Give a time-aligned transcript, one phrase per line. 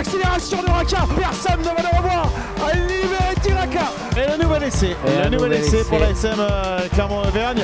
[0.00, 1.06] l'accélération de Raka.
[1.18, 2.30] Personne ne va le revoir.
[2.66, 3.92] À libérer Raka.
[4.16, 4.96] Et le nouvel essai.
[5.06, 7.62] Et le nouvel essai pour la SM euh, Clermont-Auvergne.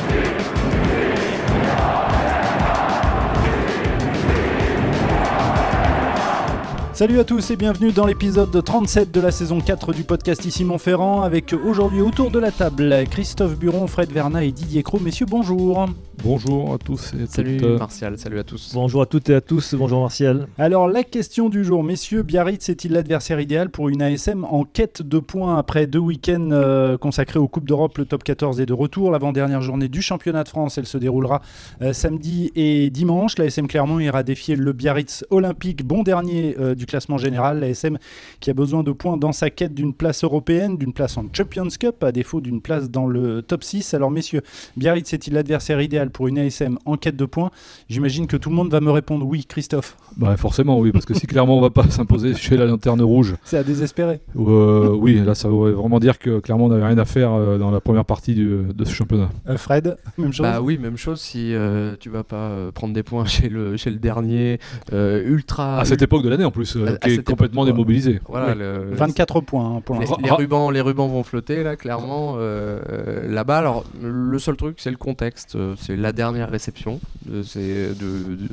[6.97, 10.65] Salut à tous et bienvenue dans l'épisode 37 de la saison 4 du podcast Ici
[10.65, 14.99] Montferrand avec aujourd'hui autour de la table Christophe Buron, Fred Verna et Didier Cros.
[14.99, 15.91] Messieurs, bonjour.
[16.25, 17.79] Bonjour à tous et à Salut toutes.
[17.79, 18.73] Martial, salut à tous.
[18.73, 20.49] Bonjour à toutes et à tous, bonjour Martial.
[20.57, 25.03] Alors la question du jour, messieurs, Biarritz est-il l'adversaire idéal pour une ASM en quête
[25.03, 28.73] de points après deux week-ends euh, consacrés aux Coupes d'Europe Le top 14 est de
[28.73, 29.11] retour.
[29.11, 31.43] L'avant-dernière journée du championnat de France, elle se déroulera
[31.83, 33.37] euh, samedi et dimanche.
[33.37, 37.61] L'ASM Clermont ira défier le Biarritz Olympique, bon dernier euh, du classement général.
[37.61, 37.99] L'ASM
[38.41, 41.69] qui a besoin de points dans sa quête d'une place européenne, d'une place en Champions
[41.79, 43.95] Cup, à défaut d'une place dans le top 6.
[43.95, 44.41] Alors messieurs,
[44.77, 47.51] Biarritz est-il l'adversaire idéal pour une ASM en quête de points?
[47.89, 49.97] J'imagine que tout le monde va me répondre oui, Christophe.
[50.17, 53.35] Bah, forcément, oui, parce que si clairement on va pas s'imposer chez la lanterne rouge,
[53.45, 54.21] C'est à désespérer.
[54.39, 57.59] euh, oui, là ça voudrait vraiment dire que clairement on n'avait rien à faire euh,
[57.59, 59.29] dans la première partie du- de ce championnat.
[59.49, 62.95] Euh, Fred, même chose Bah oui, même chose si euh, tu vas pas euh, prendre
[62.95, 64.59] des points chez le, chez le dernier
[64.93, 65.79] euh, ultra.
[65.81, 68.21] À cette époque de l'année en plus, euh, À- à qui est complètement époque, démobilisé.
[68.29, 68.59] Voilà, Oui.
[68.59, 70.19] le- 24 points hein, pour les, l'instant.
[70.23, 72.35] les rubans, les rubans vont flotter là, clairement.
[72.39, 75.57] euh, Là-bas, alors le seul truc, c'est le contexte.
[75.79, 77.01] C'est la dernière réception.
[77.45, 78.49] C'est de, de,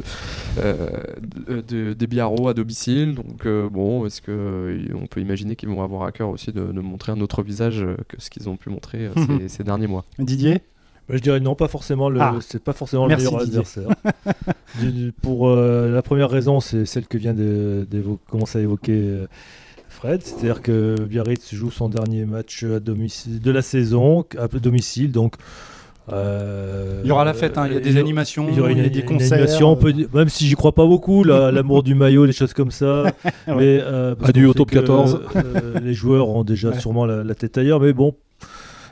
[0.60, 0.88] euh,
[1.48, 3.16] de- de- des Biarros à domicile.
[3.16, 6.52] Donc euh, bon, est-ce que euh, on peut imaginer qu'ils vont avoir à cœur aussi
[6.52, 9.88] de, de montrer un autre visage que ce qu'ils ont pu montrer ces, ces derniers
[9.88, 10.06] mois?
[10.20, 10.62] Didier?
[11.10, 12.36] Bah, je dirais non, pas forcément le, Ah.
[12.40, 13.60] c'est pas forcément Merci, le meilleur Didier.
[13.60, 13.90] adversaire.
[14.80, 17.86] Du- du- pour euh, la première raison, c'est celle que vient de,
[18.30, 19.28] commencer à évoquer euh,
[19.88, 25.12] Fred, c'est-à-dire que Biarritz joue son dernier match à domicile de la saison à domicile,
[25.12, 25.36] donc.
[26.12, 28.72] euh, Il y aura la fête, hein, il y a des animations, il y aura
[28.72, 29.34] une, des concerts.
[29.34, 32.34] animation, on peut dire- même si j'y crois pas beaucoup, la- l'amour du maillot, les
[32.34, 33.04] choses comme ça.
[33.48, 35.22] mais, euh, parce qu'on au top sait que, 14.
[35.36, 36.80] euh, les joueurs ont déjà Ouais.
[36.80, 38.16] sûrement la, la tête ailleurs, mais bon.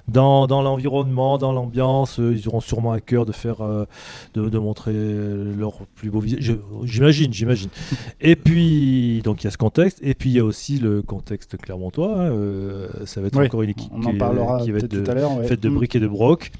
[0.08, 3.86] Dans, dans l'environnement, dans l'ambiance, euh, ils auront sûrement à cœur de faire, euh,
[4.34, 6.56] de, de montrer leur plus beau visage.
[6.84, 7.70] J'imagine, j'imagine.
[8.22, 11.02] et puis, donc il y a ce contexte, et puis il y a aussi le
[11.02, 12.14] contexte clermontois.
[12.20, 15.12] hein, euh, ça va être Oui, encore une équipe On qui, va être de, tout
[15.12, 15.38] à l'heure.
[15.38, 15.48] ouais.
[15.48, 15.76] faite de Mm.
[15.76, 16.52] briques et de broc,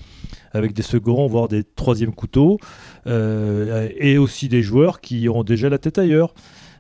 [0.54, 2.58] avec des seconds, voire des troisièmes couteaux,
[3.08, 6.34] euh, et aussi des joueurs qui ont déjà la tête ailleurs,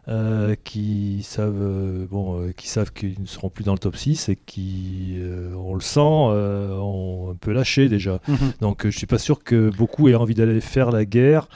[0.07, 3.95] euh, qui savent, euh, bon, euh, qui savent qu'ils ne seront plus dans le top
[3.95, 8.19] 6 et qui, euh, on le sent, euh, ont un peu lâché déjà.
[8.27, 8.37] Mhm.
[8.61, 11.47] Donc je suis pas sûr que beaucoup aient envie d'aller faire la guerre,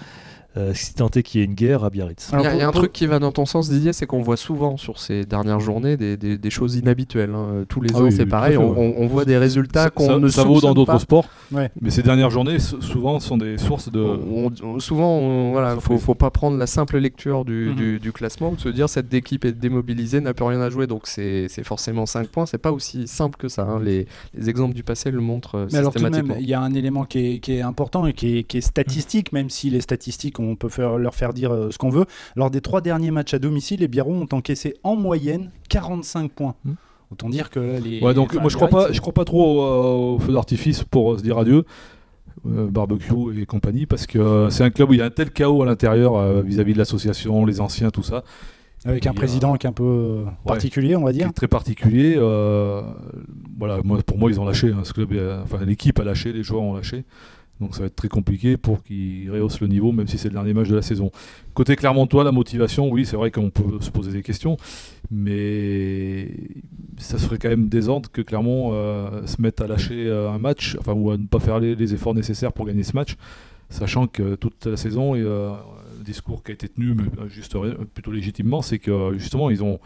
[0.57, 2.29] euh, si tant est qu'il y ait une guerre à Biarritz.
[2.33, 3.93] Alors, Il y a, il y a un truc qui va dans ton sens, Didier,
[3.93, 7.33] c'est qu'on voit souvent sur ces dernières journées des, des- des choses inhabituelles.
[7.35, 7.65] hein.
[7.67, 8.53] Tous les Ah ans, oui, c'est pareil.
[8.53, 8.95] fait, on, ouais.
[8.97, 11.69] on- on voit des résultats qu'on ne ça vaut dans d'autres sports, Ouais.
[11.81, 13.99] mais ces dernières journées, sou- souvent, sont des sources de.
[14.01, 17.75] On- on- souvent, on- voilà, faut, pas prendre la simple lecture du, Mhm.
[17.75, 20.69] du- du classement ou de se dire cette équipe est démobilisée, n'a plus rien à
[20.69, 22.45] jouer, donc c'est c'est forcément 5 points.
[22.45, 23.63] C'est pas aussi simple que ça.
[23.63, 23.79] hein.
[23.83, 24.07] Les,
[24.37, 26.41] les exemples du passé le montrent euh, Mais alors tout de même, systématiquement.
[26.43, 28.61] il y a un élément qui est, qui est important et qui est, qui est
[28.61, 32.05] statistique, même si les statistiques, on peut faire, leur faire dire euh, ce qu'on veut.
[32.35, 36.55] Lors des trois derniers matchs à domicile, les Biarros ont encaissé en moyenne 45 points.
[36.63, 36.73] Hmm.
[37.11, 38.01] Autant dire que là, les...
[38.01, 41.13] Ouais, donc moi je crois pas, je crois pas trop au, au feu d'artifice pour
[41.13, 41.63] euh, se dire adieu.
[42.47, 45.09] euh, barbecue et compagnie parce que euh, c'est un club où il y a un
[45.11, 48.23] tel chaos à l'intérieur euh, vis-à-vis de l'association, les anciens, tout ça,
[48.85, 51.27] Avec un président qui est un peu euh, particulier, on va qui dire.
[51.27, 52.15] est très particulier.
[52.17, 52.81] euh,
[53.57, 56.33] voilà, moi, pour moi ils ont lâché, hein, ce club, euh, enfin l'équipe a lâché,
[56.33, 57.03] les joueurs ont lâché.
[57.61, 60.33] Donc ça va être très compliqué pour qu'ils rehaussent le niveau, même si c'est le
[60.33, 61.11] dernier match de la saison.
[61.53, 64.57] Côté Clermontois, la motivation, oui, c'est vrai qu'on peut se poser des questions,
[65.09, 66.29] mais
[66.97, 70.75] ça serait quand même désordre que Clermont euh, se mette à lâcher euh, un match,
[70.79, 73.15] enfin ou à ne pas faire les, efforts nécessaires pour gagner ce match,
[73.69, 75.51] sachant que toute la saison, et, euh,
[75.97, 77.55] le discours qui a été tenu, mais euh, juste,
[77.93, 79.79] plutôt légitimement, c'est que justement ils ont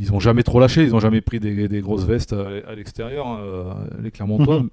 [0.00, 3.72] ils ont jamais trop lâché, ils ont jamais pris des, grosses vestes à, l'extérieur, euh,
[4.02, 4.64] les Clermontois.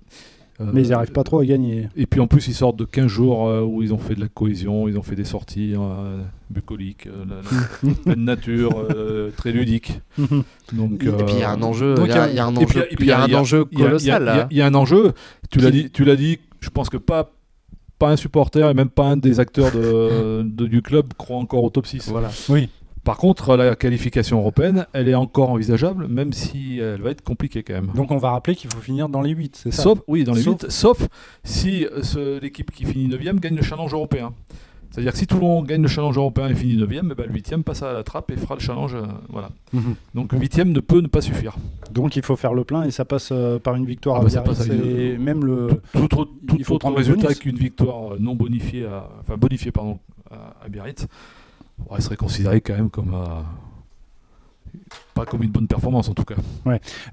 [0.61, 0.67] Mhm.
[0.67, 1.87] Euh, Mais ils n'arrivent pas trop à gagner.
[1.95, 4.19] et puis en plus, ils sortent de 15 jours euh, où ils ont fait de
[4.21, 7.25] la cohésion, ils ont fait des sorties euh, bucoliques, euh,
[8.05, 9.99] la- nature, euh, très ludiques.
[10.73, 12.39] Donc, Et puis il y a euh, un enjeu, donc il y a, il y
[12.39, 13.99] a un enjeu, et puis il y a un il y a- enjeu colossal.
[14.01, 14.47] il y a- là.
[14.51, 15.13] Il y, a un enjeu,
[15.49, 17.31] tu l'as dit, tu l'as dit, je pense que pas,
[17.99, 21.63] pas un supporter et même pas un des acteurs de, de- du club croit encore
[21.63, 22.07] au top 6.
[22.09, 22.29] Voilà.
[22.49, 22.69] Oui.
[23.03, 27.63] Par contre, la qualification européenne, elle est encore envisageable, même si elle va être compliquée
[27.63, 27.91] quand même.
[27.95, 29.81] Donc on va rappeler qu'il faut finir dans les 8, c'est ça?
[29.83, 31.07] Sauf, oui, dans les Sauf- 8, sauf
[31.43, 34.33] si euh, l'équipe qui finit 9ème gagne le challenge européen.
[34.91, 37.63] C'est-à-dire que si Toulon gagne le challenge européen et finit 9ème, eh ben, le 8ème
[37.63, 38.93] passe à la trappe et fera le challenge.
[38.93, 39.49] euh, voilà.
[39.73, 39.95] Mhm.
[40.13, 41.55] Donc 8ème ne peut ne pas suffire.
[41.91, 44.23] Donc il faut faire le plein et ça passe euh, par une victoire Ah à
[44.25, 45.69] bah, Biarritz et le- même le...
[45.93, 46.27] Tout, tout
[46.57, 49.97] Il faut autre résultat qu'une victoire euh, non bonifiée, à, enfin bonifiée pardon,
[50.29, 51.07] à, à Biarritz,
[51.89, 53.41] elle serait considérée quand même comme euh,
[55.25, 56.35] pas comme une bonne performance en tout cas.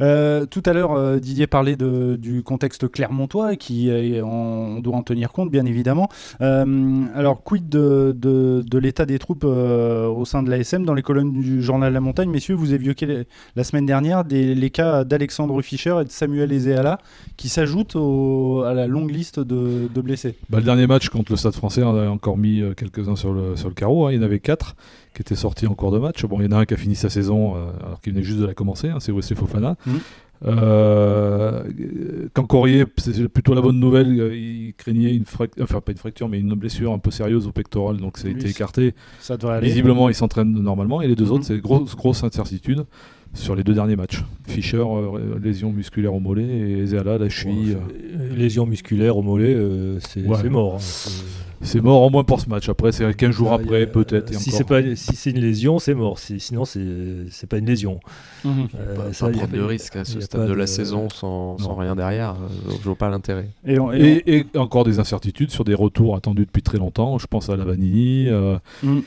[0.00, 4.96] Euh, tout à l'heure, euh, Didier parlait de, du contexte clermontois, qui euh, on doit
[4.96, 6.08] en tenir compte, bien évidemment.
[6.40, 11.02] Euh, alors, quid de, de, de l'état des troupes au sein de l'ASM Dans les
[11.02, 13.24] colonnes du journal La Montagne, messieurs, vous évoquez les-
[13.56, 16.98] la semaine dernière des, les cas d'Alexandre Fischer et de Samuel Ezeala,
[17.36, 20.36] qui s'ajoutent à la longue liste de, de blessés.
[20.50, 23.56] Bah, le dernier match contre le Stade français, on a encore mis quelques-uns sur le,
[23.56, 24.06] sur le carreau.
[24.06, 24.12] hein.
[24.12, 24.76] Il y en avait quatre
[25.14, 26.24] qui étaient sortis en cours de match.
[26.26, 27.58] Bon, il y en a un qui a fini sa saison euh,
[27.98, 29.76] alors qu'il venait juste de la commencer, hein, c'est Wesley Fofana.
[29.86, 29.98] Mhm.
[30.46, 31.64] Euh,
[32.32, 35.98] quand Corrier, c'est plutôt la bonne nouvelle, euh, il craignait une fracture, enfin pas une
[35.98, 38.94] fracture, mais une blessure un peu sérieuse au pectoral, donc ça a Oui, été écarté.
[39.18, 39.66] Ça devrait aller.
[39.66, 41.02] Visiblement, il s'entraîne normalement.
[41.02, 41.30] Et les deux Mhm.
[41.32, 42.84] autres, c'est grosse, grosse incertitude
[43.34, 44.22] sur les deux derniers matchs.
[44.46, 47.76] Fischer, euh, lésion musculaire au mollet, et Zeala, la cheville.
[48.16, 50.36] euh, Lésion musculaire au mollet, euh, c'est Ouais.
[50.40, 50.76] c'est mort.
[50.76, 50.78] hein.
[51.60, 52.68] C'est- mort au moins pour ce match.
[52.68, 54.32] Après, c'est 15 jours Ah, après, peut-être.
[54.34, 56.18] Si c'est pas si c'est une lésion, c'est mort.
[56.18, 56.84] Si- Sinon, c'est
[57.30, 58.00] c'est pas une lésion.
[58.44, 58.68] Mhm.
[58.78, 61.08] Euh, Pas, ça, pas y a prendre de risque à ce stade de la saison
[61.10, 62.30] sans, sans rien derrière.
[62.36, 63.48] euh, Donc je vois pas l'intérêt.
[63.66, 67.18] Et on- et Et, et encore des incertitudes sur des retours attendus depuis très longtemps.
[67.18, 69.02] Je pense à la Vanini, euh, Mhm.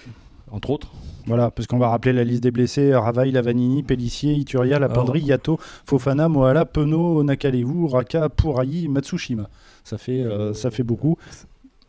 [0.51, 0.92] entre autres.
[1.27, 5.59] Voilà, parce qu'on va rappeler la liste des blessés Ravaille, Lavanini, Pellissier, Ituria, Lapandri, Yato,
[5.86, 9.48] Fofana, Moala, Penaud, Nakalevu, Raka, Purayi, Matsushima.
[9.83, 11.18] Ça fait, euh, ça fait beaucoup.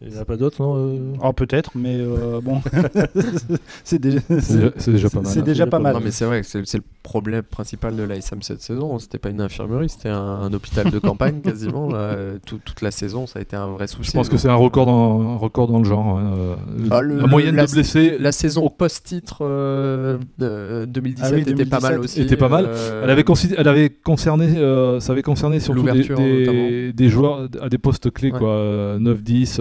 [0.05, 2.61] Il n'y en a pas d'autres, non euh Oh, peut-être, mais euh, bon.
[3.85, 4.73] c'est déjà, C'est
[5.13, 5.27] pas mal.
[5.27, 5.43] c'est hein.
[5.43, 5.95] déjà pas mal.
[5.95, 8.99] Non, mais c'est vrai que c'est le problème principal de l'ASM cette saison.
[8.99, 11.89] C'était pas une infirmerie, c'était un, un hôpital de campagne quasiment.
[11.89, 12.17] là.
[12.47, 14.11] Tout- toute la saison, ça a été un vrai souci.
[14.11, 16.19] Je pense que c'est un record dans, un record dans le genre.
[16.21, 16.55] Euh,
[16.91, 21.41] Ah, le- la moyenne la- de blessés, La saison post-titre euh, de 2017 Ah oui,
[21.53, 22.21] était pas mal 2017 aussi.
[22.23, 22.67] était pas mal.
[22.69, 27.69] euh, elle avait, considé- elle avait concerné, euh, ça avait concerné surtout des, joueurs à
[27.69, 28.39] des postes clés, Ouais.
[28.39, 29.61] quoi, euh, 9-10.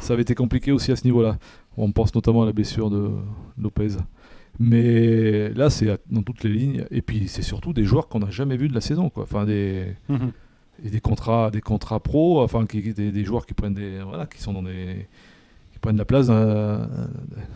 [0.00, 1.38] Ça avait été compliqué aussi à ce niveau-là.
[1.76, 3.10] On pense notamment à la blessure de
[3.58, 3.96] Lopez.
[4.58, 6.84] Mais là, c'est dans toutes les lignes.
[6.90, 9.08] Et puis, c'est surtout des joueurs qu'on n'a jamais vus de la saison.
[9.08, 9.22] Quoi.
[9.22, 10.32] Enfin, des, Mhm.
[10.84, 14.26] et des contrats, des contrats pro, enfin, qui, des, des joueurs qui prennent des, voilà,
[14.26, 15.06] qui sont dans des,
[15.72, 16.26] qui prennent la place,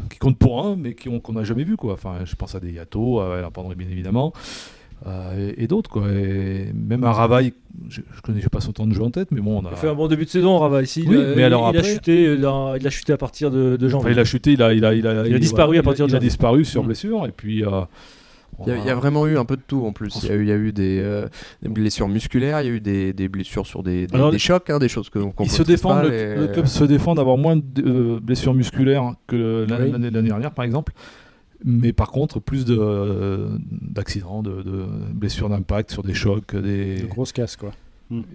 [0.08, 1.94] qui comptent pour un, mais qui ont- qu'on n'a jamais vu, quoi.
[1.94, 4.32] Enfin, je pense à des Yato, à la Pandré, bien évidemment,
[5.06, 6.08] euh, et, et d'autres, quoi.
[6.10, 7.52] Et même à Ravaille,
[7.88, 9.70] je, je connais, pas son temps de jeu en tête, mais bon, on a.
[9.70, 11.04] Il a fait un bon début de saison, Rava ici.
[11.06, 13.50] Oui, Il a- mais alors il, a chuté, euh, dans- il a chuté à partir
[13.50, 14.12] de, de Enfin, janvier.
[14.12, 16.08] il a chuté, il a, il a, il a, Il a disparu à partir il
[16.08, 16.28] de a janvier.
[16.28, 16.86] disparu sur Mm.
[16.86, 17.64] blessure, et puis.
[17.64, 17.82] euh,
[18.56, 20.16] on Il y, a, il y a vraiment eu un peu de tout en plus.
[20.22, 21.26] Il y a eu, il y a eu des, euh,
[21.60, 24.38] des blessures musculaires, il y a eu des, des blessures sur des, des, Alors, des
[24.38, 27.36] chocs, hein, des choses que qu'on se pas, le, les- le club se défend d'avoir
[27.36, 29.90] moins de euh, blessures musculaires que l'année Oui.
[29.90, 30.92] l'année- l'année dernière, par exemple.
[31.64, 34.62] Mais par contre, plus de, euh, d'accidents, de,
[35.12, 36.54] blessures d'impact sur des chocs.
[36.54, 37.00] Des...
[37.00, 37.72] De grosses casses, quoi.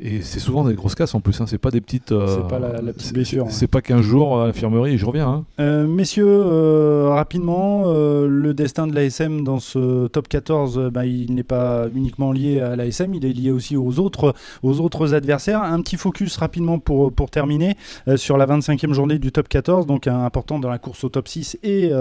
[0.01, 1.39] Et c'est souvent des grosses casses en plus.
[1.41, 1.45] Hein.
[1.47, 2.11] C'est pas des petites.
[2.11, 3.67] euh, C'est pas la- la petite c'est- blessure, hein.
[3.71, 5.27] Pas 15 jours à l'infirmerie et je reviens.
[5.29, 5.45] hein.
[5.59, 11.05] Euh, messieurs, euh, rapidement, euh, le destin de l'ASM dans ce top 14, euh, bah,
[11.05, 14.33] il n'est pas uniquement lié à l'ASM, il est lié aussi aux autres,
[14.63, 15.61] aux autres adversaires.
[15.61, 17.75] Un petit focus rapidement pour, pour terminer
[18.15, 21.57] sur la 25e journée du top 14, donc important dans la course au top 6
[21.63, 21.91] et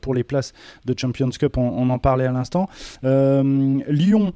[0.00, 0.52] pour les places
[0.86, 2.68] de Champions Cup, on, on en parlait à l'instant.
[3.02, 4.32] Lyon,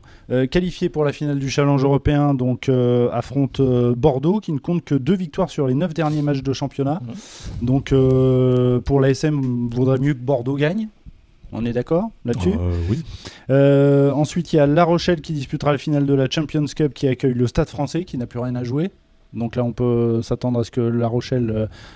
[0.50, 4.84] qualifié pour la finale du Challenge européen, donc euh, affronte euh, Bordeaux, qui ne compte
[4.84, 7.00] que deux victoires sur les neuf derniers matchs de championnat.
[7.62, 10.88] Donc euh, pour l'ASM, vaudrait mieux que Bordeaux gagne.
[11.52, 13.02] On est d'accord là-dessus Euh, oui.
[13.48, 16.92] Euh, Ensuite, il y a La Rochelle qui disputera la finale de la Champions Cup
[16.94, 18.90] qui accueille le Stade français qui n'a plus rien à jouer.
[19.34, 21.50] Donc là, on peut s'attendre à ce que La Rochelle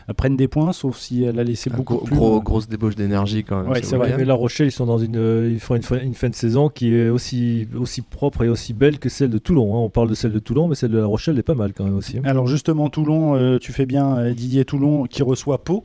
[0.09, 2.17] euh, prenne des points, sauf si elle a laissé un beaucoup gros, plus.
[2.17, 3.71] gros- grosse débauche d'énergie quand même.
[3.71, 4.15] Ouais, ce c'est vrai.
[4.17, 6.35] Mais La Rochelle, ils sont dans une, euh, ils font une, fin- une fin de
[6.35, 9.75] saison qui est aussi, aussi propre et aussi belle que celle de Toulon.
[9.75, 9.79] hein.
[9.81, 11.85] On parle de celle de Toulon, mais celle de La Rochelle est pas mal quand
[11.85, 12.19] même aussi.
[12.19, 12.23] hein.
[12.25, 15.85] Alors justement, Toulon, euh, tu fais bien, euh, Didier Toulon qui reçoit Pau.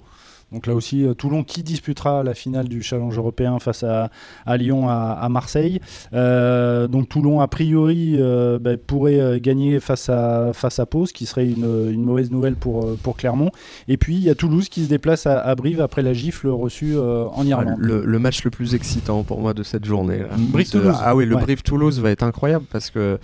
[0.54, 4.10] Donc là aussi, euh, Toulon qui disputera la finale du Challenge européen face à,
[4.46, 5.80] à Lyon, à, à Marseille.
[6.14, 11.14] Euh, donc Toulon, a priori, euh, bah, pourrait gagner face à, face à Pau, ce
[11.14, 13.50] qui serait une, une mauvaise nouvelle pour, pour Clermont.
[13.88, 16.48] Et puis, il y a Toulouse qui se déplace à, à Brive après la gifle
[16.50, 17.76] reçue euh, en Irlande.
[17.80, 20.20] le, le match le plus excitant pour moi de cette journée.
[20.38, 20.96] Brive-Toulouse.
[21.02, 21.42] Ah oui, le Ouais.
[21.42, 23.18] Brive-Toulouse va être incroyable parce que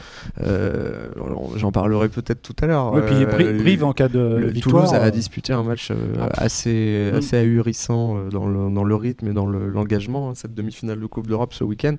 [1.56, 2.94] j'en parlerai peut-être tout à l'heure.
[2.94, 4.86] Ouais, puis Bri- Brive, en cas de le victoire.
[4.88, 5.92] Toulouse a disputé un match
[6.34, 7.12] assez.
[7.20, 11.00] Assez ahurissant euh, dans le, dans le rythme et dans le- l'engagement, hein, cette demi-finale
[11.00, 11.96] de Coupe d'Europe ce week-end.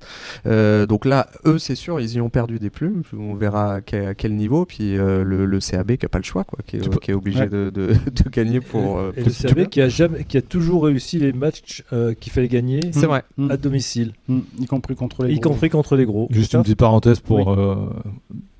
[0.46, 3.02] Euh, donc là, eux, c'est sûr, ils y ont perdu des plumes.
[3.18, 4.64] On verra à quel, à quel niveau.
[4.64, 6.98] Puis euh, le, le CAB qui n'a pas le choix, quoi, qui est, Tu peux-
[6.98, 7.48] qui est obligé Ouais.
[7.48, 7.88] de, de-
[8.24, 9.00] de gagner pour.
[9.16, 12.32] Et pour- le CAB qui a, jamais, qui a toujours réussi les matchs euh, qu'il
[12.32, 13.22] fallait gagner C'est vrai.
[13.36, 15.50] mm, à domicile, mm, y compris contre les y gros.
[15.52, 16.28] compris contre les gros.
[16.30, 17.52] Juste une petite parenthèse pour.
[17.52, 17.76] euh,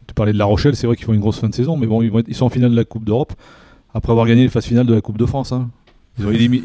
[0.06, 1.86] tu parlais de La Rochelle, c'est vrai qu'ils font une grosse fin de saison, mais
[1.86, 3.32] bon, ils, vont être- ils sont en finale de la Coupe d'Europe
[3.94, 5.52] après avoir gagné les phases finales de la Coupe de France.
[5.52, 5.68] hein.
[6.18, 6.62] Ils ont, éliminé,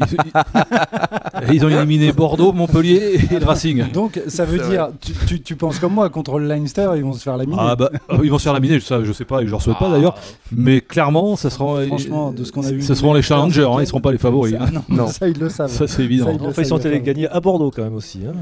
[1.52, 3.90] ils ont éliminé Bordeaux, Montpellier et le Racing.
[3.92, 7.12] Donc ça veut dire, tu, tu- tu penses comme moi, contre le Leinster, ils vont
[7.14, 7.56] se faire laminer.
[7.58, 9.62] Ah bah, euh, ils vont se faire laminer, ça je sais pas, et je leur
[9.62, 10.14] souhaite pas d'ailleurs.
[10.52, 12.82] Mais clairement, ça sera, Franchement, de ce qu'on a vu.
[12.82, 14.52] ce seront les challengers, hein, ils seront pas les favoris.
[14.54, 14.70] Ça, hein.
[14.72, 15.06] non, Non.
[15.06, 15.70] ça ils le savent.
[15.70, 16.26] Ça c'est évident.
[16.26, 18.20] Ça, ils Enfin, ils sont allés gagner à Bordeaux quand même aussi.
[18.28, 18.32] hein.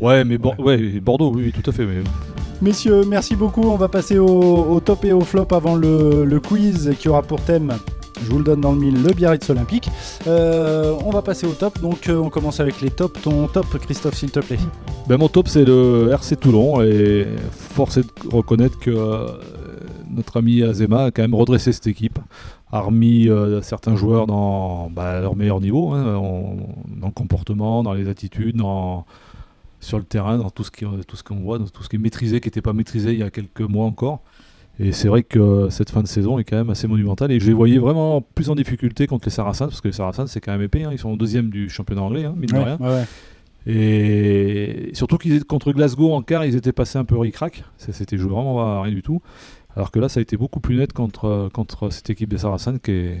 [0.00, 1.84] Ouais, mais ouais, Bordeaux, oui, oui, tout à fait.
[1.84, 2.02] Mais...
[2.62, 3.62] Messieurs, merci beaucoup.
[3.64, 7.22] On va passer au, au top et au flop avant le, le quiz qui aura
[7.22, 7.72] pour thème,
[8.24, 9.88] je vous le donne dans le mille, le Biarritz Olympique.
[10.26, 11.80] Euh, on va passer au top.
[11.80, 13.20] Donc euh, on commence avec les tops.
[13.22, 14.58] Ton top, Christophe, s'il te plaît.
[15.08, 19.26] Ben, mon top c'est le RC Toulon et force est de reconnaître que euh,
[20.10, 22.18] notre ami Azema a quand même redressé cette équipe,
[22.70, 23.28] a remis
[23.62, 26.04] certains joueurs dans bah, leur meilleur niveau, hein,
[27.00, 28.60] dans le comportement, dans les attitudes,
[29.80, 31.96] sur le terrain, dans tout ce qui- tout ce qu'on voit, dans tout ce qui
[31.96, 34.20] est maîtrisé, qui n'était pas maîtrisé il y a quelques mois encore.
[34.82, 37.46] Et c'est vrai que cette fin de saison est quand même assez monumentale et je
[37.46, 40.50] les voyais vraiment plus en difficulté contre les Saracens parce que les Saracens c'est quand
[40.52, 42.78] même épais, hein, ils sont deuxième du championnat anglais, hein, mine de Ouais, rien.
[42.80, 43.04] ouais.
[43.66, 47.62] Et surtout qu'ils étaient contre Glasgow en quart, ils étaient passés un peu ric-rac.
[48.12, 49.22] Joué vraiment à rien du tout.
[49.76, 52.78] Alors que là, ça a été beaucoup plus net contre, contre cette équipe des Saracens
[52.82, 53.20] qui, est-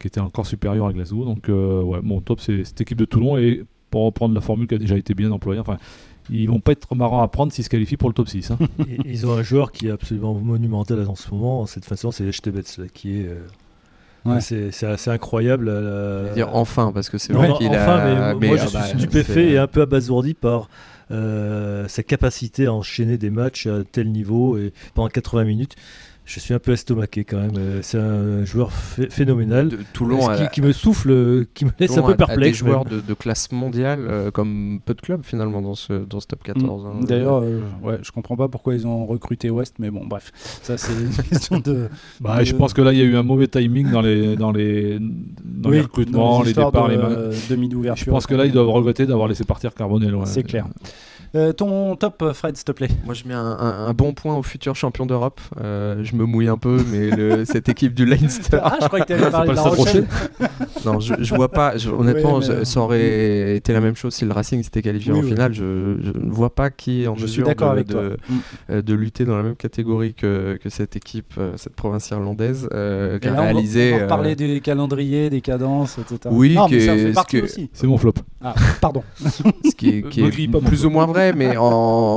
[0.00, 1.24] qui était encore supérieure à Glasgow.
[1.24, 3.38] Donc, euh, ouais, mon top, c'est cette équipe de Toulon.
[3.38, 5.78] Et pour reprendre la formule qui a déjà été bien employée, enfin,
[6.30, 8.50] ils vont pas être marrants à prendre s'ils se qualifient pour le top 6.
[8.50, 8.58] hein.
[9.04, 11.66] Ils ont un joueur qui est absolument monumental en ce moment.
[11.66, 13.26] Cette façon, c'est Stebets là, qui est.
[13.28, 13.40] euh,
[14.24, 14.40] Ouais.
[14.40, 15.70] C'est assez incroyable.
[15.70, 18.34] veux dire enfin, parce que c'est vrai qu'il enfin, a.
[18.34, 20.68] mais, moi ah je bah, suis stupéfait c'est- et un peu abasourdi par
[21.10, 25.76] euh, sa capacité à enchaîner des matchs à tel niveau et pendant 80 minutes.
[26.30, 27.52] Je suis un peu estomaqué quand même.
[27.56, 29.70] Euh, C'est un joueur phé- phénoménal.
[29.70, 32.16] de- Toulon qui, qui me souffle, euh, qui me laisse Toulon un peu a- a
[32.16, 32.58] des perplexe.
[32.58, 36.26] joueurs de, de classe mondiale, euh, comme peu de clubs finalement dans ce, dans ce
[36.26, 36.84] top 14.
[36.84, 37.00] hein.
[37.00, 37.04] Mm.
[37.06, 40.30] D'ailleurs, euh, ouais, je comprends pas pourquoi ils ont recruté West, mais bon, bref,
[40.62, 41.88] ça c'est une question de.
[42.20, 44.36] Bah, Je de- pense que là, il y a eu un mauvais timing dans les,
[44.36, 48.04] dans les, dans les Oui, recrutements, dans les départs, de, les euh, demi d'ouverture.
[48.04, 50.14] Je pense que là, ils doivent regretter d'avoir laissé partir Carbonel.
[50.14, 50.26] ouais.
[50.26, 50.66] C'est clair.
[51.34, 52.88] Euh, ton top, Fred, s'il te plaît.
[53.04, 55.40] Moi, je mets un, un- un bon point au futur champion d'Europe.
[55.60, 58.58] Euh, je me mouille un peu, mais le- cette équipe du Leinster.
[58.62, 60.06] Ah, je crois que tu allais parler pas de la Rochelle.
[60.86, 61.76] non, je, je vois pas.
[61.76, 65.12] je- honnêtement, Oui, je- ça aurait été la même chose si le Racing s'était qualifié
[65.12, 65.28] Oui, en oui.
[65.28, 65.52] finale.
[65.52, 68.16] Je, ne vois pas qui est en mesure d'accord de, avec de-.
[68.28, 68.34] Mm.
[68.70, 72.68] euh, de lutter dans la même catégorie que, que cette équipe, euh, cette province irlandaise,
[72.72, 73.92] euh, qui Et a là, on va- réalisé.
[73.94, 76.20] On va euh, parler des calendriers, des cadences, etc.
[76.32, 76.56] Oui.
[77.72, 78.14] C'est mon flop.
[78.42, 79.02] Ah, pardon.
[79.16, 80.86] ce qui est, qui est plus flop.
[80.88, 81.64] ou moins vrai, mais en,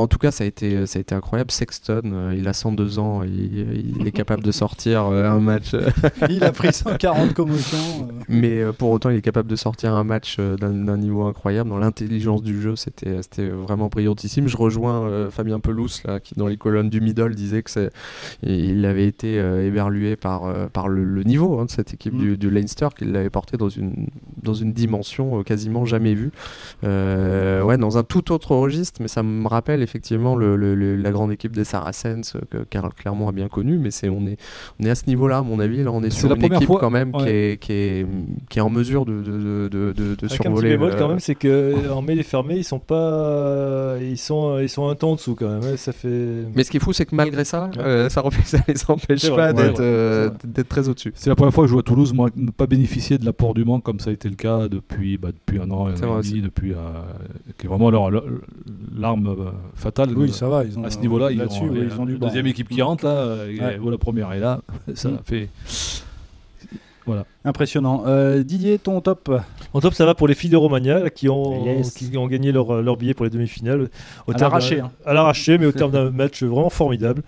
[0.02, 1.52] en tout cas, ça a été, ça a été incroyable.
[1.52, 5.74] Sexton, euh, il a 102 ans, il, il est capable de sortir euh, un match,
[5.74, 5.90] euh,
[6.30, 8.08] Il a pris 140 commotions.
[8.30, 11.70] mais pour autant, il est capable de sortir un match d'un niveau incroyable.
[11.70, 14.48] Dans l'intelligence du jeu, c'était vraiment brillantissime.
[14.48, 17.92] Je rejoins Fabien Pelouse, là, qui dans les colonnes du middle disait que c'est,
[18.44, 22.18] il avait été éberlué par, par le, le niveau hein, de cette équipe Mm.
[22.20, 24.08] du, du Leinster, qu'il l'avait porté dans une,
[24.42, 26.32] dans une dimension quasiment jamais vue.
[26.84, 30.96] Euh, ouais, dans un tout autre registre, mais ça me rappelle effectivement le, le- le-
[30.96, 34.26] la grande équipe des Saracens euh, que Karl Clermont a bien connu, mais c'est on
[34.28, 34.38] est
[34.80, 35.84] on est à ce niveau-là, à mon avis.
[35.84, 37.52] Là, on est sur une équipe fois- quand même qui, ouais.
[37.54, 38.06] est, qui, est,
[38.50, 40.70] qui est en mesure de, de, de, de, de- survoler.
[40.72, 44.70] bémol euh, quand même, c'est que en mêlée fermée, ils sont pas, ils sont, ils
[44.70, 45.78] sont un temps en dessous quand même.
[45.78, 46.46] Ça fait.
[46.56, 49.54] Mais ce qui est fou, c'est que malgré ça, euh, ça, ça les empêche pas
[49.54, 50.30] d'être ouais, euh,
[50.68, 51.12] très au-dessus.
[51.16, 53.54] C'est la première fois que je joue à Toulouse, moi, ne pas bénéficier de l'apport
[53.54, 56.06] du Mans comme ça a été le cas depuis, bah, depuis un an et C'est
[56.06, 56.78] vrai demi, depuis, euh,
[57.58, 58.26] qui est vraiment leur- leur-
[58.98, 60.10] l'arme euh, fatale.
[60.16, 60.64] Oui, ça va.
[60.64, 62.28] Ils ont, à ce niveau-là, ils, ont, oui, ils ont du banc.
[62.28, 63.76] deuxième équipe qui rentre là, Ouais.
[63.76, 64.32] et vaut la première.
[64.34, 64.62] Et là,
[64.94, 65.16] ça Mm.
[65.16, 65.18] a
[67.06, 67.12] fait.
[67.44, 68.04] Impressionnant.
[68.06, 69.32] Euh, Didier, ton top
[69.74, 71.92] En top, ça va pour les filles de Romagna qui ont, Yes.
[71.94, 73.90] qui ont gagné leur, leur billet pour les demi-finales.
[74.28, 74.92] Au À terme l'arraché, d'un- hein.
[75.06, 77.24] À l'arraché, mais au terme d'un match vraiment formidable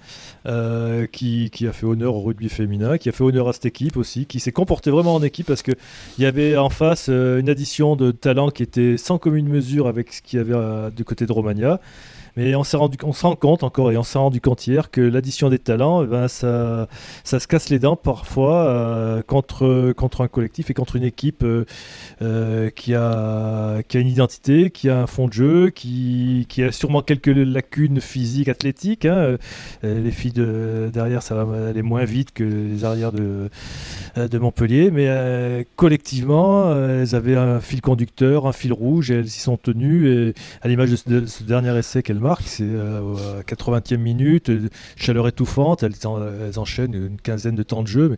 [0.45, 3.65] euh, qui, qui a fait honneur au rugby féminin, qui a fait honneur à cette
[3.65, 5.75] équipe aussi, qui s'est comporté vraiment en équipe parce qu'il
[6.19, 10.13] y avait en face euh, une addition de talents qui était sans commune mesure avec
[10.13, 11.79] ce qu'il y avait euh, du côté de Romagna.
[12.35, 15.01] Mais on s'est rendu, on se compte encore et on s'est rendu compte hier que
[15.01, 16.87] l'addition des talents, eh ben, ça,
[17.23, 21.43] ça se casse les dents parfois euh, contre, contre un collectif et contre une équipe
[21.43, 21.65] euh,
[22.23, 26.63] euh, qui, a, qui a une identité, qui a un fond de jeu, qui, qui
[26.63, 29.05] a sûrement quelques lacunes physiques, athlétiques.
[29.05, 29.37] hein.
[29.83, 33.49] Les filles de, derrière, ça va aller moins vite que les arrières de,
[34.15, 39.39] de Montpellier, mais collectivement, elles avaient un fil conducteur, un fil rouge, et elles s'y
[39.39, 40.07] sont tenues.
[40.09, 44.69] Et à l'image de ce dernier essai qu'elles marquent, c'est euh, à 80e minute, euh,
[44.95, 46.19] chaleur étouffante, elles, en-
[46.57, 48.17] enchaînent une quinzaine de temps de jeu, mais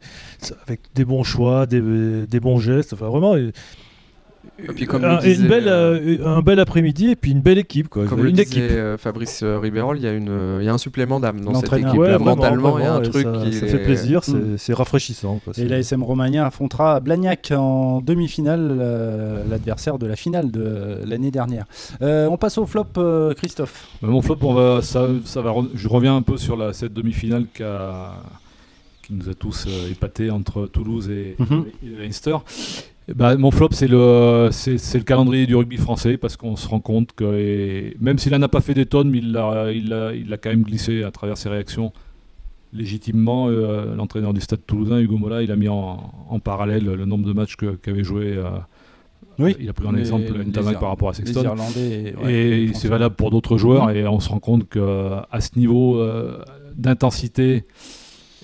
[0.65, 1.81] avec des bons choix, des,
[2.27, 3.35] des bons gestes, vraiment.
[3.35, 3.51] euh,
[4.59, 7.31] Et puis comme un, le disait, une belle, euh, euh, un bel après-midi et puis
[7.31, 7.87] une belle équipe.
[7.89, 8.05] Quoi.
[8.05, 8.61] Comme une le disait équipe.
[8.71, 11.73] euh, Fabrice Ribérol, il y, a une, il y a un supplément d'âme dans cette
[11.73, 11.93] équipe.
[11.95, 14.57] Ouais, mentalement, il y a un truc ça, qui ça est- fait plaisir, c'est Mm.
[14.57, 15.39] c'est rafraîchissant.
[15.43, 15.53] quoi.
[15.57, 21.65] Et l'ASM Romagna affrontera Blagnac en demi-finale, euh, l'adversaire de la finale de l'année dernière.
[22.01, 23.87] Euh, on passe au flop, euh, Christophe.
[24.01, 26.93] Bah, mon flop, on va, ça, ça va, je reviens un peu sur la, cette
[26.93, 28.13] demi-finale qui, a-
[29.03, 31.65] qui nous a tous euh, épatés entre Toulouse et, Mhm.
[31.83, 32.37] et Leinster.
[33.13, 36.67] Bah, mon flop, c'est le, c'est, c'est le calendrier du rugby français parce qu'on se
[36.67, 39.71] rend compte que, et même s'il n'en a pas fait des tonnes, mais il l'a,
[39.71, 41.93] il, l'a- il l'a quand même glissé à travers ses réactions
[42.73, 43.47] légitimement.
[43.49, 47.25] euh, l'entraîneur du stade toulousain, Hugo Mola, il a mis en, en parallèle le nombre
[47.27, 48.33] de matchs que, qu'avait joué.
[48.37, 48.49] euh,
[49.37, 49.55] Oui.
[49.59, 51.43] Il a pris en Les- exemple les Ntamak par rapport à Les Sexton.
[51.43, 52.15] Irlandais.
[52.23, 55.59] ouais, Et les c'est valable pour d'autres joueurs et on se rend compte qu'à ce
[55.59, 56.39] niveau euh,
[56.75, 57.65] d'intensité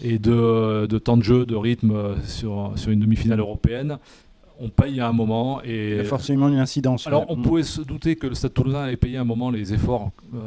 [0.04, 3.98] et de, de temps de jeu, de rythme sur, sur une demi-finale européenne,
[4.62, 5.62] on paye à un moment.
[5.64, 7.08] Il Et y a forcément une incidence.
[7.08, 9.74] alors on pouvait se douter que le Stade Toulousain allait payer à un moment les
[9.74, 10.40] efforts euh,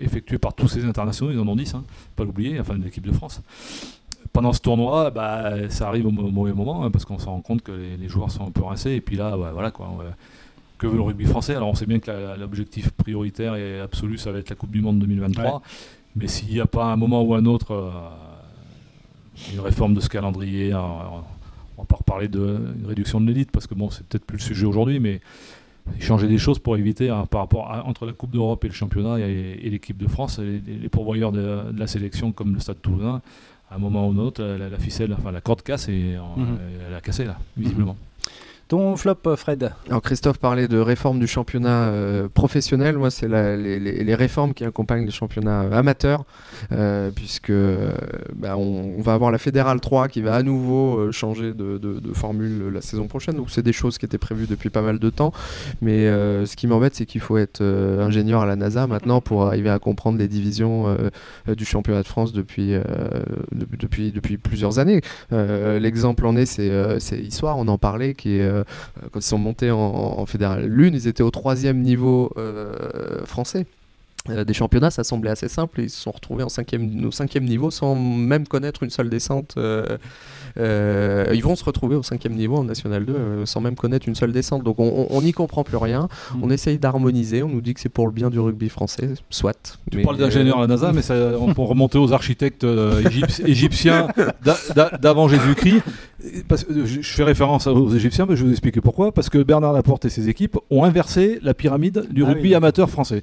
[0.00, 1.84] effectués par tous ces internationaux, ils en ont 10, hein,
[2.16, 3.42] pas l'oublier, enfin l'équipe de France.
[4.32, 7.40] Pendant ce tournoi, bah, ça arrive au mau- mauvais moment hein, parce qu'on se rend
[7.40, 9.88] compte que les, les joueurs sont un peu rincés et puis là, voilà quoi.
[10.78, 11.54] Que veut le rugby français?
[11.56, 14.80] Alors on sait bien que l'objectif prioritaire et absolu, ça va être la Coupe du
[14.80, 15.44] Monde 2023.
[15.44, 15.60] Ouais.
[16.14, 17.90] Mais s'il n'y a pas un moment ou un autre euh,
[19.52, 20.72] une réforme de ce calendrier,
[21.78, 24.42] on va pas reparler d'une réduction de l'élite parce que bon, c'est peut-être plus le
[24.42, 25.20] sujet aujourd'hui, mais
[26.00, 28.74] changer des choses pour éviter hein, par rapport à- entre la Coupe d'Europe et le
[28.74, 32.60] championnat et, et l'équipe de France, les, les pourvoyeurs de, de la sélection comme le
[32.60, 33.22] Stade Toulousain,
[33.70, 36.58] à un moment ou un autre, la, la ficelle, enfin la corde casse et Mhm.
[36.88, 37.96] elle a cassé là, visiblement.
[38.68, 39.72] Ton flop, euh, Fred.
[39.88, 42.98] Alors Christophe parlait de réforme du championnat euh, professionnel.
[42.98, 46.24] Moi, c'est les, réformes qui accompagnent les championnats euh, amateurs,
[46.72, 47.52] euh, puisque
[48.34, 51.80] bah, on, va avoir la fédérale 3 qui va à nouveau changer de,
[52.12, 53.36] formule la saison prochaine.
[53.36, 55.32] Donc c'est des choses qui étaient prévues depuis pas mal de temps.
[55.80, 59.70] Mais ce qui m'embête, c'est qu'il faut être ingénieur à la NASA maintenant pour arriver
[59.70, 60.94] à comprendre les divisions
[61.46, 65.00] du championnat de France depuis, de- depuis, depuis plusieurs années.
[65.30, 68.57] L'exemple en est, c'est Histoire, on en parlait, qui est,
[69.12, 73.66] quand ils sont montés en, en fédéral l'une, ils étaient au troisième niveau euh, français.
[74.30, 75.80] Euh, des championnats, ça semblait assez simple.
[75.80, 79.54] Ils se sont retrouvés en cinquième, au cinquième niveau sans même connaître une seule descente.
[79.56, 79.96] euh,
[80.58, 84.08] euh, ils vont se retrouver au cinquième niveau en National 2 euh, sans même connaître
[84.08, 84.64] une seule descente.
[84.64, 86.08] Donc on- n'y comprend plus rien.
[86.34, 86.38] Mm.
[86.42, 87.42] On essaye d'harmoniser.
[87.42, 89.10] On nous dit que c'est pour le bien du rugby français.
[89.30, 89.78] Soit.
[89.90, 93.44] Tu Mais, parles d'ingénieur à la NASA, mais ça, on peut remonter aux architectes égypti-
[93.46, 94.08] égyptiens
[94.44, 95.82] d'a- d'a- d'avant Jésus-Christ.
[96.48, 99.12] Parce que je fais référence aux Égyptiens, mais je vais vous expliquer pourquoi.
[99.12, 102.54] Parce que Bernard Laporte et ses équipes ont inversé la pyramide du Ah rugby oui.
[102.54, 103.22] amateur français.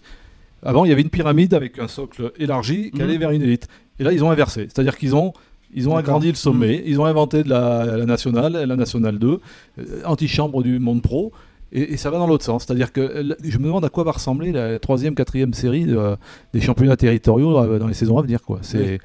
[0.65, 3.03] Avant, il y avait une pyramide avec un socle élargi qui Mhm.
[3.03, 3.67] allait vers une élite.
[3.99, 4.61] Et là, ils ont inversé.
[4.63, 5.31] C'est-à-dire qu'ils ont,
[5.73, 9.39] ils ont agrandi le sommet, ils ont inventé de la, la nationale, la nationale 2,
[9.79, 11.31] euh, antichambre du monde pro.
[11.71, 12.65] Et, et ça va dans l'autre sens.
[12.65, 16.15] C'est-à-dire que euh, je me demande à quoi va ressembler la troisième, quatrième série de-
[16.53, 18.41] des championnats territoriaux euh, dans les saisons à venir.
[18.41, 18.59] Quoi.
[18.61, 18.99] C'est,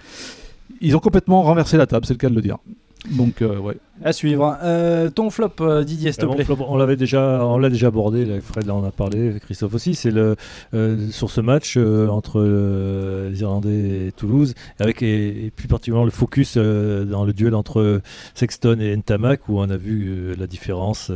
[0.81, 2.59] Ils ont complètement renversé la table, c'est le cas de le dire.
[3.11, 3.77] Donc, euh, ouais.
[4.05, 4.57] À suivre.
[4.63, 6.45] Euh, ton flop, euh, Didier, s'il te Ah plaît.
[6.45, 8.25] Flop, on l'avait déjà, on l'a déjà abordé.
[8.25, 9.95] là, Fred en a parlé, Christophe aussi.
[9.95, 10.37] C'est le
[10.75, 15.69] euh, sur ce match euh, entre euh, les Irlandais et Toulouse, avec et, et plus
[15.69, 18.01] particulièrement le focus euh, dans le duel entre
[18.35, 21.11] Sexton et Ntamak, où on a vu euh, la différence.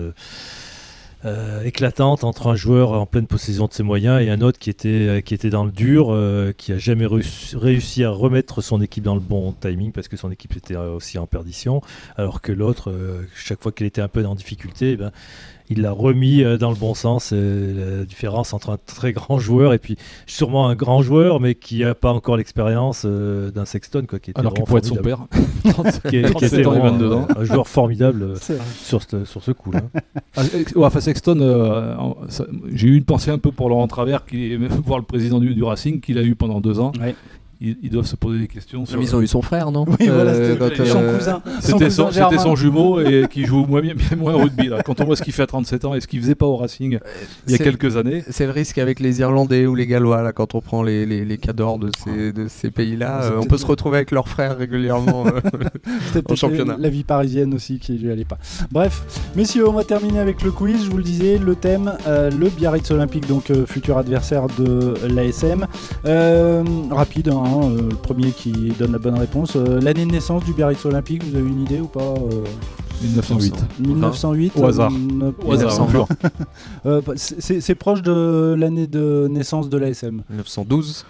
[1.24, 4.68] Euh, éclatante entre un joueur en pleine possession de ses moyens et un autre qui
[4.68, 8.82] était, euh, qui était dans le dur, euh, qui a jamais réussi, à remettre son
[8.82, 11.80] équipe dans le bon timing parce que son équipe était aussi en perdition,
[12.16, 12.92] alors que l'autre,
[13.34, 15.12] chaque fois qu'elle était un peu en difficulté, eh ben,
[15.70, 17.31] il l'a remis euh, dans le bon sens.
[17.33, 19.96] euh, la différence entre un très grand joueur et puis
[20.27, 24.31] sûrement un grand joueur, mais qui n'a pas encore l'expérience euh, d'un Sexton, quoi, qui
[24.31, 25.27] était Alors qu'il pourrait être son père.
[26.11, 27.27] Qui, est- qui 37 était ans et vraiment 22 ans.
[27.37, 28.35] un, un joueur formidable
[28.83, 29.81] sur ce, sur ce coup-là.
[30.37, 31.94] Ah, ex- ouais, enfin, Sexton, euh,
[32.72, 35.55] j'ai eu une pensée un peu pour Laurent Travers, qui est voir le président du,
[35.55, 36.92] du Racing, qu'il a eu pendant deux ans.
[37.00, 37.14] Ouais.
[37.60, 38.84] Ils, ils doivent se poser des questions.
[38.86, 41.42] sur- Ils ont eu son frère, non Oui, voilà, Euh, c'était son euh, cousin.
[41.60, 44.68] C'était son, cousin c'était son jumeau et qui joue moins bien, bien moins au rugby.
[44.68, 44.82] Là.
[44.84, 46.56] Quand on voit ce qu'il fait à 37 ans et ce qu'il faisait pas au
[46.56, 46.98] Racing
[47.46, 48.24] il y a quelques années.
[48.30, 51.24] C'est le risque avec les Irlandais ou les Gallois, là, quand on prend les, les,
[51.24, 53.22] les cadors de ces, de ces pays-là.
[53.24, 55.26] Euh, on peut se retrouver avec leurs frères régulièrement.
[55.26, 55.30] euh.
[56.12, 56.74] Peut-être championnat.
[56.76, 58.38] La, la vie parisienne aussi qui lui allait pas.
[58.70, 59.02] Bref,
[59.36, 60.84] messieurs, on va terminer avec le quiz.
[60.84, 64.94] Je vous le disais, le thème, euh, le Biarritz Olympique, donc euh, futur adversaire de
[65.08, 65.66] l'ASM.
[66.06, 69.57] Euh, rapide, hein, euh, le premier qui donne la bonne réponse.
[69.57, 72.44] Euh, L'année de naissance du Biarritz Olympique, vous avez une idée ou pas euh,
[73.02, 73.54] 1908.
[73.80, 74.52] 1908.
[74.57, 74.90] Au hasard.
[74.92, 76.07] euh, Au hasard, 1920.
[76.87, 80.22] euh, c'est c'est proche de l'année de naissance de l'ASM.
[80.30, 81.04] 1912.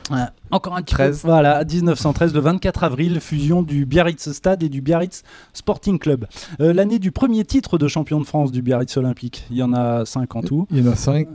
[0.50, 1.20] Encore un petit 13.
[1.22, 1.28] peu.
[1.28, 6.26] Voilà, 1913, le 24 avril, fusion du Biarritz Stade et du Biarritz Sporting Club.
[6.60, 9.46] Euh, l'année du premier titre de champion de France du Biarritz Olympique.
[9.50, 10.66] Il y en a 5 en tout.
[10.70, 11.28] Il y en a 5,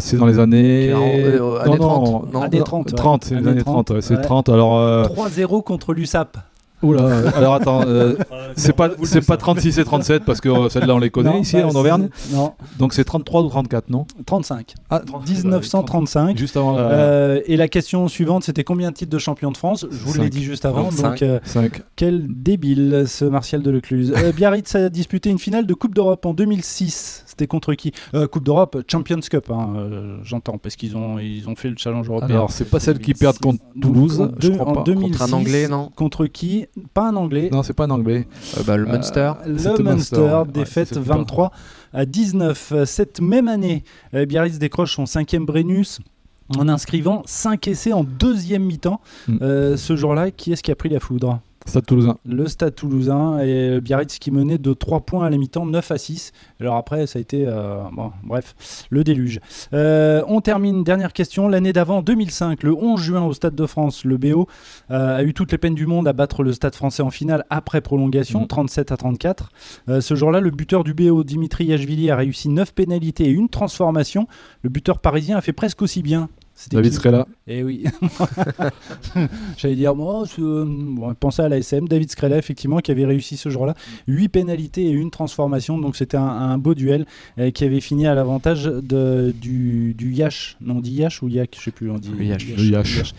[0.00, 0.90] c'est dans les années.
[0.92, 2.92] Euh, années 30, non non, Années 30, ouais.
[2.96, 4.22] 30, c'est les Années années 30, 30, ouais, c'est ouais.
[4.22, 4.48] 30.
[4.48, 6.36] Alors, euh, 3-0 contre l'USAP.
[6.82, 8.14] Oula, euh, alors attends, euh,
[8.56, 11.40] c'est pas, c'est pas 36 et 37 parce que euh, celles-là on les connaît Non,
[11.40, 12.08] ici bah, en Auvergne.
[12.32, 14.06] Non, Donc c'est 33 ou 34, non?
[14.26, 14.74] 35.
[14.90, 16.36] Ah, 1935.
[16.36, 16.82] Juste avant la.
[16.82, 19.86] Euh, et la question suivante, c'était combien de titres de champion de France?
[19.90, 20.30] Je vous l'ai Cinq.
[20.30, 20.90] dit juste avant.
[20.90, 21.20] Cinq.
[21.20, 21.82] Donc, euh, 5.
[21.96, 24.12] quel débile ce Martial de Lecluse.
[24.16, 27.24] Euh, Biarritz a disputé une finale de Coupe d'Europe en 2006.
[27.26, 27.92] C'était contre qui?
[28.14, 31.76] Euh, Coupe d'Europe, Champions Cup, hein, euh, j'entends, parce qu'ils ont, ils ont fait le
[31.78, 32.28] challenge européen.
[32.36, 34.82] Alors, c'est pas celle qui perdent contre Toulouse, en je crois en pas.
[34.82, 35.90] 2006, Contre un Anglais, non?
[35.96, 36.66] Contre qui?
[36.94, 37.50] Pas un Anglais.
[37.52, 38.26] Non, c'est pas un anglais.
[38.56, 39.32] Euh, bah, le Euh, Munster.
[39.44, 40.44] Le Munster, Munster, ouais.
[40.52, 41.16] défaite Ouais, c'est super.
[41.16, 41.52] 23
[41.92, 42.72] à 19.
[42.86, 46.00] Cette même année, euh, Biarritz décroche son cinquième Brennus
[46.58, 49.00] en inscrivant 5 essais en deuxième mi-temps.
[49.28, 49.38] Mm.
[49.42, 51.40] Euh, ce jour-là, qui est-ce qui a pris la foudre?
[51.66, 52.18] Stade Toulousain.
[52.26, 55.98] Le Stade Toulousain et Biarritz qui menait de 3 points à la mi-temps, 9 à
[55.98, 56.32] 6.
[56.60, 58.54] Alors après, ça a été, euh, bon, bref,
[58.90, 59.40] le déluge.
[59.72, 61.48] Euh, on termine, dernière question.
[61.48, 64.48] L'année d'avant, 2005, le 11 juin au Stade de France, le BO
[64.90, 67.44] euh, a eu toutes les peines du monde à battre le Stade français en finale
[67.48, 68.46] après prolongation, Mhm.
[68.48, 69.50] 37 à 34.
[69.88, 73.48] Euh, ce jour-là, le buteur du BO, Dimitri Yachvili, a réussi 9 pénalités et une
[73.48, 74.26] transformation.
[74.62, 76.28] Le buteur parisien a fait presque aussi bien.
[76.70, 77.26] David Skrela.
[77.48, 77.84] eh oui.
[79.56, 83.48] J'allais dire, bon, c'est- bon, pensez à l'ASM, David Skrela, effectivement, qui avait réussi ce
[83.48, 83.74] jour-là.
[84.06, 87.06] 8 pénalités et une transformation, donc c'était un, un beau duel
[87.38, 90.56] euh, qui avait fini à l'avantage du, du Yash.
[90.60, 92.46] Non, on dit Yash ou Yak Je sais plus, on dit Le Yash.
[92.56, 93.14] Le Yash.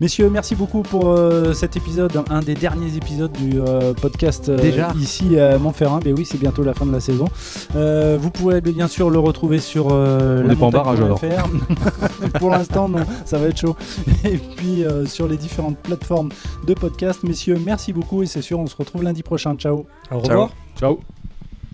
[0.00, 4.56] Messieurs, merci beaucoup pour euh, cet épisode, un des derniers épisodes du euh, podcast euh,
[4.58, 5.98] Déjà ici à Montferrand.
[6.00, 7.26] Ben oui, c'est bientôt la fin de la saison.
[7.74, 11.00] Euh, vous pourrez bien sûr le retrouver sur euh, On la est pas en barrage,
[11.00, 11.20] alors.
[12.38, 12.90] pour l'instant, non,
[13.24, 13.76] ça va être chaud.
[14.24, 16.30] Et puis euh, sur les différentes plateformes
[16.66, 17.22] de podcast.
[17.24, 19.54] Messieurs, merci beaucoup et c'est sûr, on se retrouve lundi prochain.
[19.56, 19.78] Ciao.
[19.78, 20.20] Au Ciao.
[20.20, 20.50] revoir.
[20.78, 21.15] Ciao.